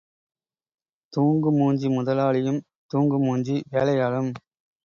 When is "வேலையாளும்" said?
3.71-4.31